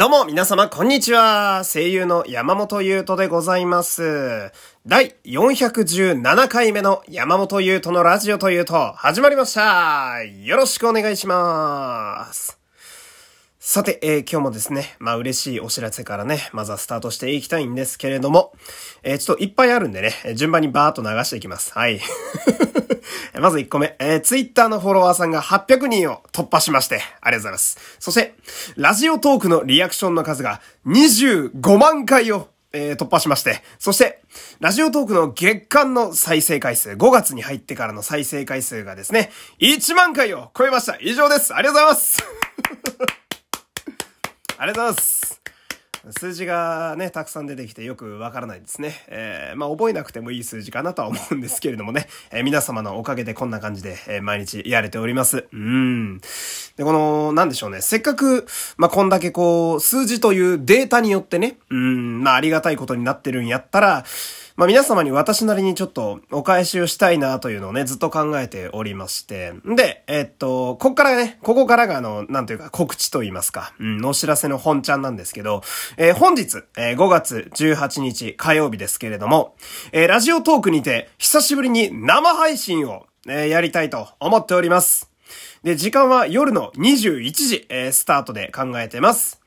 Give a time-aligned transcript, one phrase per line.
[0.00, 1.62] どうも皆様こんにちは。
[1.62, 4.50] 声優の山本優斗でございます。
[4.86, 10.22] 第417回目の山本優斗のラジオというと始まりました。
[10.22, 12.59] よろしくお願いします。
[13.72, 18.52] さて、えー今日もですね、まあ嬉しいお知らせからね、まずはスタートしていきたいんですけれども、
[19.04, 21.72] えーちょっといっぱいあるんでね、順番にバーっと流していきます。
[21.72, 22.00] はい。
[23.40, 27.78] まず1個目、えー、ツイッターのフォロワーさんが800人を突破しまして、ありがとうございます。
[28.00, 28.34] そして、
[28.74, 34.20] ラジオトークのリアクションの数が25万回を、えー突破しまして、そして、
[34.58, 39.30] ラジオトークの月間の再生回数、5月に入ってからの再生回数がですね、
[39.60, 40.98] 1万回を超えました。
[41.00, 41.54] 以上です。
[41.54, 42.18] ありがとうございます。
[44.60, 45.40] ありがとうございます。
[46.10, 48.94] 数字がね、たくさん出てきてよくわからないですね。
[49.08, 55.46] えー、まあ覚えなくてもいい数字かなとは思うんですけれどもね、えー皆様のおかげでこんな感じで、えー毎日やれております。
[55.50, 56.18] うん。
[56.76, 58.46] で、この、なんでしょうね、せっかく、
[58.76, 64.04] まあこんだけこう、数字というデータによってね、うん、まあありがたいことになってるんやったら、
[64.56, 69.52] まあ皆様に私なりにちょっとお返しをしたいなというのをね、ずっと考えておりまして。
[69.64, 75.62] で、えっと、こっからね、ここからがあの、なんというか告知と言いますか、うん、お知らせの本ちゃんなんですけど、
[75.96, 79.54] えー本日、えー5月18日火曜日ですけれども、
[79.92, 85.10] えーラジオトークにて久しぶりに生配信を、えーやりたいと思っております。
[85.62, 89.39] で、時間は夜の21時、えースタートで考えてます。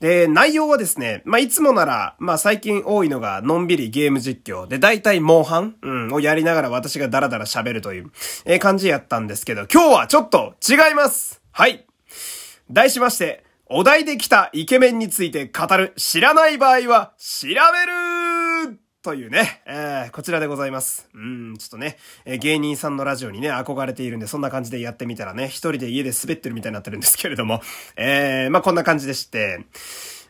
[0.00, 4.68] で、内容はですね、まあ、いつもなら、まあ、最近多いのが、のんびりゲーム実況。
[4.68, 8.10] で、大体、モンハン、うん、をやりながら私がダラダラ喋るという、
[8.44, 11.40] えー感じやったんですけど、今日はちょっと違います。
[11.52, 11.86] はい。
[12.70, 18.07] 題しまして、お題で来たイケメンについて語る、知らない場合は、調べる
[19.08, 21.08] というね、えー、こちらでございます。
[21.14, 27.62] うん、ちょっとね、えー芸人さんのラジオにね、憧れているんで、そんな感じでやってみたらね、一人で家で滑ってるみたいになってるんですけれども、
[27.96, 29.64] えー、まあ、こんな感じでして、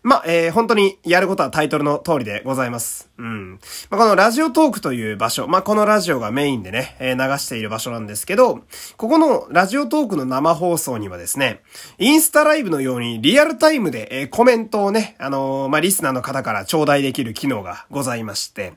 [0.02, 3.10] まあ、えー、本当にやることはタイトルの通りでございます。
[3.18, 3.58] うん。
[3.90, 8.60] まあ、このラジオトークという場所、まあ、このラジオがメインでね、えー流している場所なんですけど、
[8.96, 11.62] ここのラジオトークの生放送にはですね、
[11.98, 18.74] インスタライブのようにリアルタイムで、えーコメントをね、あのーまあ、リスナーの方から頂戴できる機能がございまして、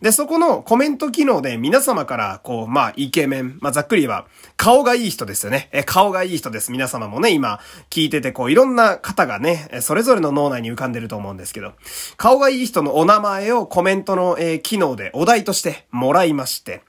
[0.00, 5.68] で、そこのコメント機能で皆様から、こう、まあ、イケメン、まあ、ざっくり言えば、顔がいい人ですよね。
[5.72, 6.70] えー顔がいい人です。
[6.70, 7.58] 皆様もね、今、
[7.90, 11.72] 聞いてて、こう、いろんな方がね、それぞれの脳内に浮かんでると思うんですけど、
[12.16, 16.82] 顔がいい人のお名前をコメントの、えー機能でお題としてもらいまして、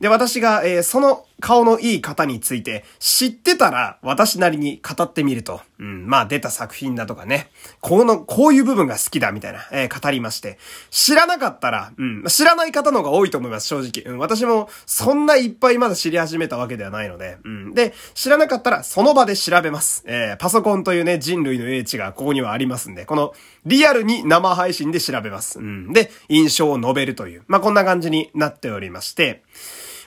[0.00, 10.58] で、私が、えーその顔のいい方について知ってたら、私なりに語ってみると、うん、まあ、出た作品だとかね、この、こういう部分が好きだ、みたいな、えー語りまして、
[10.90, 14.14] 知らなかったら、うん、知らない方の方が多いと思います、正直。
[14.14, 17.74] うん、私も、そんないっぱいまだ知り始めたわけではないので、うん。
[17.74, 20.04] で、知らなかったら、その場で調べます。
[20.06, 23.34] えーパソコンというね、人類の英知がここにはありますんで、この、
[23.66, 25.58] リアルに生配信で調べます。
[25.58, 25.92] うん。
[25.92, 29.42] で、印象を述べるという、まあ、こんな感じになっておりまして、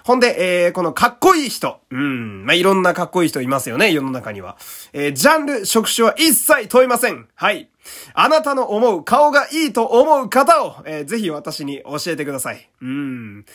[0.05, 1.79] ほんで、えー、このかっこいい人。
[1.89, 2.45] うん。
[2.45, 4.55] まあ、いろんなかっこいい人いますよね、世の中には。
[4.93, 7.27] えー、ジャンル、職種は一切問いません。
[7.33, 7.69] はい。
[8.13, 12.69] あなたの思う顔がいいと思う方を、えーぜひ私に教えてください。
[12.83, 13.45] うん。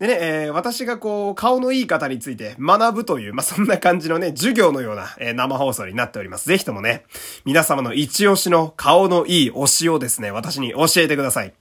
[0.00, 6.48] でね、えー私がこう、顔のいい方について学ぶという、まあ、そんな感じのね、授業のような、えー生放送になっております。
[6.48, 7.04] ぜひともね、
[7.44, 11.54] 皆様の一押しの顔のいい推しをですね、私に教えてください。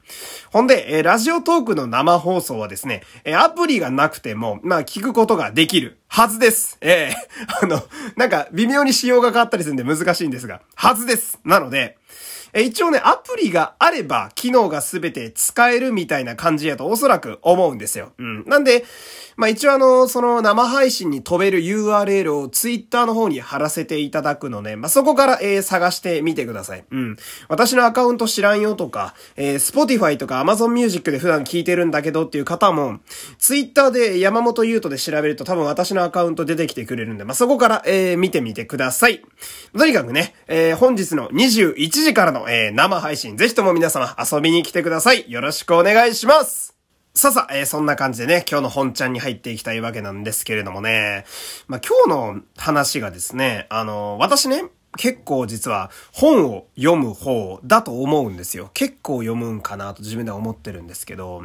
[0.51, 6.77] ほんで、えーラジオトークの生放送はですね、えーアプリがなくても、まあ、聞くことができるはずです。
[6.81, 7.15] ええ
[7.61, 7.83] あの、
[8.15, 11.39] なんか、微妙に仕様が変わったりするんで難しいんですが、はずです。
[11.43, 11.97] なので、
[12.53, 18.11] え一応ね、アプリがあれば、機能がすべて使えるみたいな感じやとおそらく思うんですよ。
[18.19, 18.45] うん。
[18.45, 18.85] なんで、
[19.35, 26.85] まあ一応あの、その生配信に飛べる URL を Twitter の方に貼らせていただくので、まあそこから、えー探してみてください。
[26.91, 27.17] うん。
[27.47, 32.99] 私のアカウント知らんよとか、えー Spotify とか Amazon Music で普段聞いてるんだけどっていう方も、
[33.39, 39.23] Twitter で山本優斗で調べると多分私のアカウント出てきてくれるんで、まあそこから、えー見てみてください。
[39.75, 45.31] とにかくね、えー本日の21時からの、えー生配信、ぜひとも皆様遊びに来てください。
[45.31, 46.75] よろしくお願いします。
[47.15, 51.23] さあさあ、えーそんな感じでね、今日の本ちゃんに入っていきたいわけなんですけれどもね、
[51.67, 54.65] まあ、今日の話がですね、あの、私ね、
[54.97, 58.69] 結構実は本を読む方だと思うんですよ。
[58.73, 61.41] 結構読むんかなと自分では思ってるんですけど、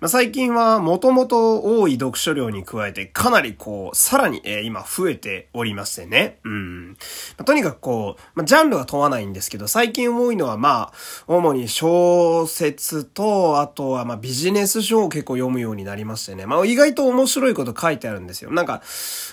[0.00, 6.38] まあ、最近はもともと多い読書量に加えてかなりこう、さらに、え今増えておりましてね。
[6.44, 6.88] うん。
[6.90, 6.94] ま
[7.38, 16.46] あとにかくこう、まあ、ジャンルは問わないんですけど、最近多いのはまあ、主に小説と、あとはまあビジネス書を結構読むようになりましてね。
[16.46, 18.52] まあ意外と面白いこと書いてあるんですよ。
[18.52, 18.82] なんか、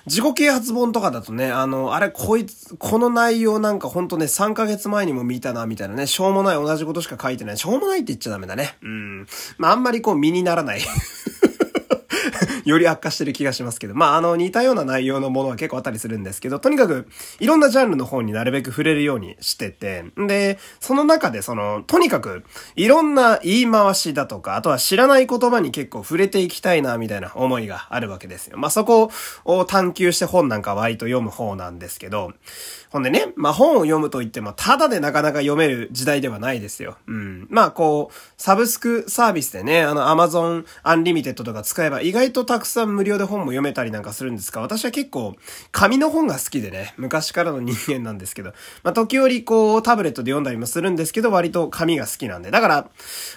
[0.05, 7.57] 自己啓発本とかだとね、あの、あれ、こいつ、この内容容なんかほんとね、3ヶ月前にも見たな、みたいなね、しょうもない同じことしか書いてない。
[7.57, 8.77] しょうもないって言っちゃダメだね。
[8.81, 9.27] うん。
[9.57, 10.81] まあ、あんまりこう身にならない
[12.65, 17.07] より悪化してる気がしますけど、まあ、あの、似たような内容のものは結構あったりするんですけど、とにかく、
[17.39, 22.43] いろんなジャンルの本になるべく触れるようにしてて、で、その中でその、とにかく、
[22.75, 28.57] いろんな言い回しだとか、あとは知らない言葉に結構触れていきたいな、みたいな思いがあるわけですよ。
[28.57, 29.11] まあ、そこ
[29.45, 32.33] を探求して本なんか割と読む方なんですけど、
[32.91, 36.97] ほんでね、まあ、本を読むと言っても、ただでなかなか読める時代ではないですよ。
[37.07, 37.47] うん。
[37.49, 45.37] まあ、こう、サブスクサービスでね、あの、アマゾン Unlimited とか使えば意外とたくさん無料で本も読めたりなんかするんですが、私は結構、
[45.71, 48.51] 紙の本が好きでね、昔からの人間なんですけど、
[48.83, 52.51] まあ、時折こう、タブレットで読んだりもするんですけど、割と紙が好きなんで。
[52.51, 52.89] だから、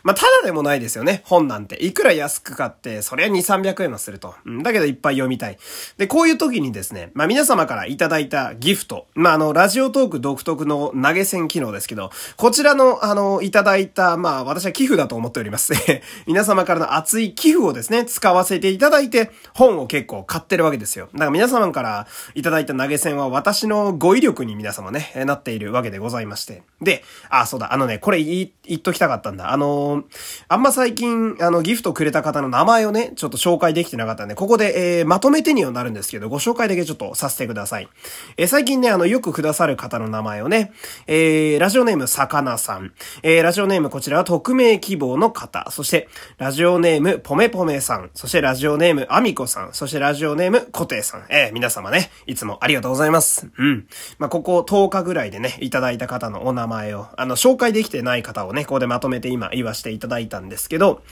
[0.02, 1.84] まあ、ただでもないですよね、本なんて。
[1.84, 4.34] いくら安く買って、それは2、300円はすると。
[4.46, 5.58] うん、だけどいっぱい読みたい。
[5.96, 15.73] で、こういう時にですね、まあ、皆様からいただいたギフト、まあ、あの、ラジオトーク独特の投げ銭機能ですけど、こちらの、あの、いただいた、まあ、私は寄付だと思っております。
[16.26, 21.08] 皆様からの熱い寄付をですね、使わせていただいて、本を結構買ってるわけですよ。
[21.12, 26.62] だから皆様からいただいた投げ銭は私の語彙力に皆様ね、なっているわけでございまして。
[26.81, 29.52] で、あ、そうだ、あのね、これ言っときたかったんだ。
[29.52, 30.05] あの
[30.49, 37.88] あんま最近、あの、ギフトくれた方の名前をね、ちょっと紹介できてなかったんで、ここで、えー、まとめてにはなるんですけど、ご紹介だけちょっとさせてください。
[38.37, 40.72] えー、最近ね、あの、よくくださる方の名前をね、
[41.06, 42.94] えー、ラジオネーム、さかなさん。
[43.22, 45.70] えー、ラジオネーム、こちらは匿名希望の方。
[45.70, 46.08] そして、
[46.38, 48.10] ラジオネーム、ぽめぽめさん。
[48.14, 49.75] そして、ラジオネーム、あみこさん。
[49.75, 51.25] そして、ラジオネーム、こていさん。
[51.28, 53.50] えー、皆様ね、いつもありがとうございます。
[53.58, 53.86] うん。
[54.19, 61.02] まあ、ここ10日ぐらいでね、いただいた方のお名前を、あの、紹介できてない方をね、ここでまとめて今言わせていただいたんですけど、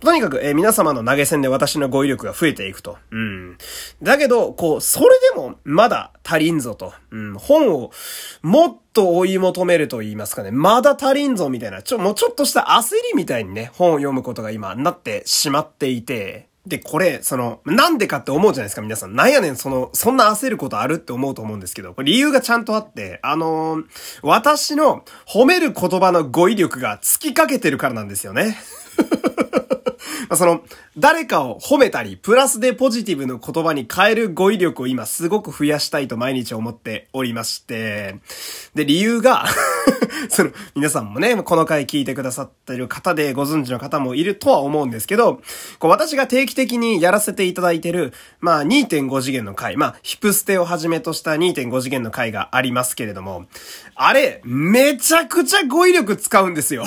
[0.00, 2.98] とにかく、えー、皆様の投げ銭で私の語彙力が増えていくと。
[3.10, 3.56] うん。
[4.02, 6.92] だけど、こう、それでも、まだ足りんぞと。
[7.10, 7.34] うん。
[7.34, 7.90] 本を、
[8.42, 10.50] もっと追い求めると言いますかね。
[10.50, 19.14] まだ足りんぞみたいな、ちょ、もうちょっとした焦りみたいにね、本を読むことが今、なってしまっていて、で、これ、その、なんでかって思うじゃないですか、皆さん。
[19.14, 23.84] なんやねん、その、そんな焦ることあるって思うと思うんですけど、これ理由がちゃんとあって、あのー、
[24.22, 28.56] 私の褒める言葉の語彙力が尽きかけてるからなんですよね。
[30.32, 30.62] その、
[30.96, 38.16] 誰かを褒めたり、プラスでポジティブの言葉に変える語彙力を今すごく増やしたいと毎日思っておりまして、
[38.74, 39.46] で、理由が
[40.28, 45.40] その、皆さんもね、この回聞いてくださってる方でご存知の方もいるとは思うんですけど、
[45.78, 53.46] こう私が定期的にやらせていただいてる、まあ2.5次元の回、まあヒプステをはじめとした2.5次元の回がありますけれども、
[53.94, 56.84] あれ、めちゃくちゃ語彙力使うんですよ。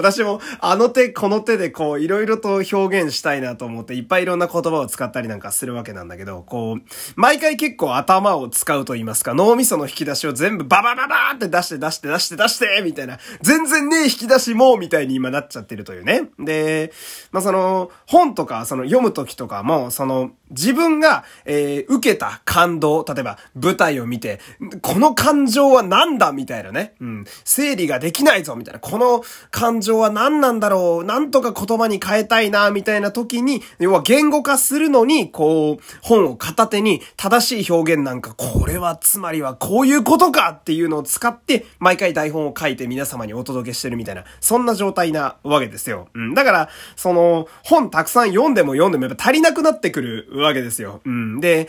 [0.00, 6.82] 私もあの手この手でこういろいろと表現したいなと思っていっぱいいろんな言葉を使ったりなんかするわけなんだけど、こう、
[7.16, 16.30] 毎回結構頭を使うと言いますか、脳みその引き出しを全部ババババーって出して出して出して出してみたいな、全然ねえ引き出しもみたいに今なっちゃってるというね。
[16.38, 16.92] で、
[17.32, 24.40] まあ、その、本とかその読む時とかも、その、自分が、えー、受けた感動、例えば舞台を見て、
[24.82, 26.94] この感情は何だみたいなね。
[27.00, 27.24] うん。
[27.44, 28.80] 整理ができないぞみたいな。
[28.80, 46.08] この感情は何なんだろうなんとか言葉に変えたいなみたいな時に、要は言語化するのに、こう、本を片手に正しい表現なんか、これはつまりはこういうことかっていうのを使って、毎回台本を書いて皆様にお届けしてるみたいな、そんな状態なわけですよ。
[46.14, 46.34] うん。
[46.34, 51.00] だから、その、本たくさん読んでも読んでもやっぱ足りなくなってくるわけですよ。
[51.04, 51.40] うん。
[51.40, 51.68] で、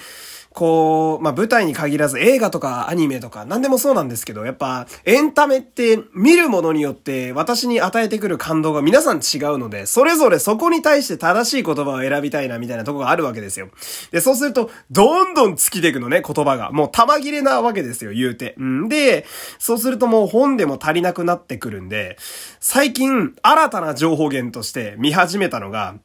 [0.53, 13.69] こう、まあ、舞台に限らず映画とかアニメとか何でもそうなんですけど、やっぱエンタメって見るものによって私に与えてくる感動が皆さん違うので、それぞれそこに対して正しい言葉を選びたいなみたいなとこがあるわけですよ。
[14.11, 16.71] で、そうすると、どんどん尽きていくのね、言葉が。
[16.71, 18.55] もう玉切れなわけですよ、言うて。
[18.57, 19.25] うんで、
[19.57, 22.17] そうするともう本でも足りなくなってくるんで、
[22.59, 25.95] 最近新たな情報源として見始めたのが、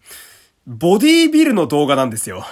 [0.68, 2.44] ボディービルの動画なんですよ。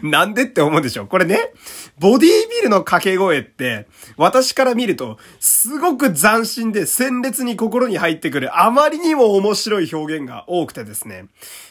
[0.06, 1.52] なんでって思うでしょこれね、
[1.98, 3.86] ボディービルの掛け声って、
[4.16, 11.26] 私から見ると、すごく斬新で鮮烈に心に入ってくる、あまりにも面白い表現が多くてですね。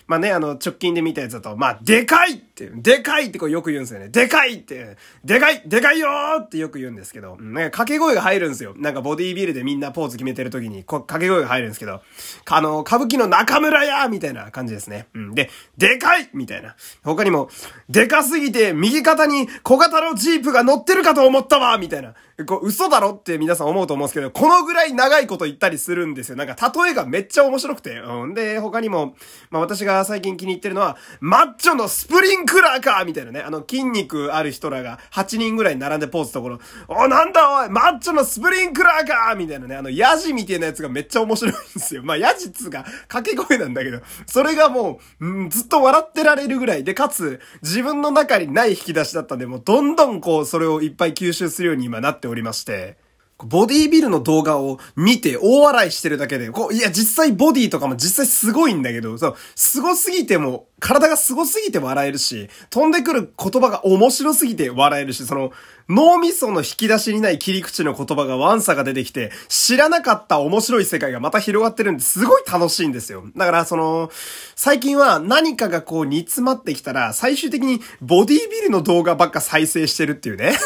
[0.08, 4.08] まあね、あの、直近で見たやつだと、まあ、でかいって、でかいってこうよく言うんですよね。
[4.08, 8.74] でかいって、でかいでかいよーってよく言うんですけど、ね、掛け声が入るんですよ。
[8.78, 12.02] なんかボディービルでみんなポーズ決めてる時に、こ掛け声が入るんですけど、
[12.50, 15.08] あの、歌舞伎の中村屋みたいな感じですね。
[15.14, 15.36] うん。
[15.36, 16.76] で、でかいみたいな。
[17.04, 17.50] 他にも、
[17.90, 22.16] でかいかすぎて右肩に小型のジープが乗ってるかと思ったわみたいな。
[22.46, 26.36] こう、嘘だろって皆さん思うと思うんですけど、このぐらい長いこと言ったりするんですよ。
[26.36, 27.98] なんか、例えがめっちゃ面白くて。
[27.98, 28.36] うん。
[28.36, 29.16] で、他にも、
[29.50, 33.42] まあ私が最近気に入ってるのは、マッチョのスプリンクラーかみたいなね。
[33.42, 39.76] あの、筋肉ある人らが8人ぐらい並んでポーズとると、お、なんだおいマッチョのスプリンクラーかみたいなね。
[39.76, 42.04] あの、ヤジみたいなやつがめっちゃ面白いんですよ。
[42.04, 52.98] まあ、ヤジっつうか、掛け声なんだけど、それがもう、うん、ずっと笑ってられるぐらいで、かつ、自分のの中にない引き出しだったんで、もうどんどんこう、それをいっぱい吸収するように今なっておりまして、
[53.44, 65.52] ボディービルの動画を見て大笑いしてるだけで、こう、いや、実際ボディとかも実際すごいんだけど、そう、凄すぎても、体が凄すぎて笑えるし、飛んでくる言葉が面白すぎて笑えるし、その、
[65.90, 73.24] 脳みその引き出しにない切り口の言葉がワンサが出てきて、知らなかった面白い世界がまた広がってるんですごい楽しいんですよ。
[73.38, 74.12] だからその、
[74.56, 80.58] 最近は何かがこう煮詰まってきたら、最終的にボディービルの動画ばっか再生してるっていうね。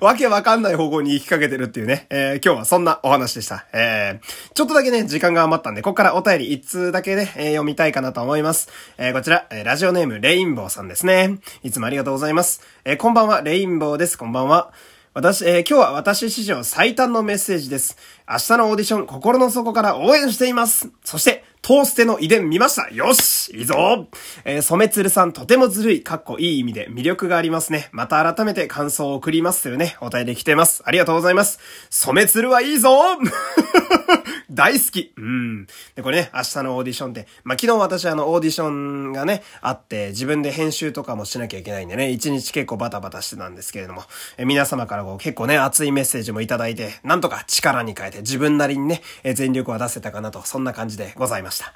[0.00, 3.66] わけわかんない方向に行きかけてるっていうね、えー、今日はそんなお話でした。
[3.74, 8.70] えー、ちょっとだけね、時間が余ったんで、ここからお便り一通だけね、えー、読みたいかなと思います。
[8.96, 11.38] えー、こちら、えー、ラジオネームレインボーさんですね。
[11.62, 12.62] いつもありがとうございます。
[12.84, 14.16] えー、こんばんは、レインボーです。
[14.16, 14.72] こんばんは。
[15.12, 17.98] 私、えー、今日は私史上最短のメッセージです。
[18.26, 20.88] 明日のオーディション、心の底から応援しています。
[21.04, 24.08] そして、トーステの遺伝見ましたよしいいぞ
[24.44, 27.88] えー、染鶴さんとてもずるい、かっこいい意味で魅力がありますね。
[27.92, 30.82] また改めて感想を送りますというね、お便り来てます。
[30.86, 31.58] ありがとうございます。
[31.90, 32.90] 染め鶴はいいぞ
[34.50, 35.66] 大好きうん。
[35.94, 44.02] で、これね、明日のオーディションって、まあ、昨日私あの、オーディションがね、あって、自分で編集とかもしなきゃいけないんでね、一日結構バタバタしてたんですけれども、
[44.36, 51.72] え皆様からこう結構ね、熱いメッセージもいただいて、なんとか力に変えて自分なりにね、え全力を出せたかなと、そんな感じでございました。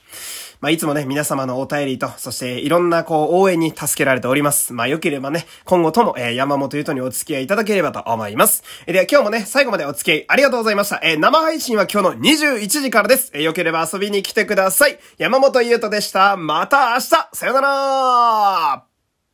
[0.60, 4.72] まあ、いつもね、皆様のお便りと、そしていろんなこう、応援に助けられております。
[4.72, 8.62] まあ、良ければね、今後とも、えー、山本ゆとにお付き合いいただければと思います。
[8.86, 11.00] え、では今日もね、最後までお付き合いありがとうございました。
[11.02, 13.30] えー、生配信は今日の21 1時からです。
[13.34, 14.98] えー、良ければ遊びに来てください。
[15.18, 16.36] 山本優斗でした。
[16.36, 17.00] また明日
[17.32, 18.93] さよなら